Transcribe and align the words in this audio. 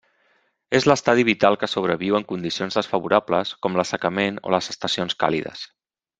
És 0.77 0.85
l'estadi 0.91 1.25
vital 1.27 1.57
que 1.63 1.69
sobreviu 1.73 2.17
en 2.21 2.25
condicions 2.31 2.79
desfavorables, 2.79 3.53
com 3.67 3.79
l'assecament 3.81 4.41
o 4.49 4.55
les 4.57 4.71
estacions 4.75 5.19
càlides. 5.27 5.65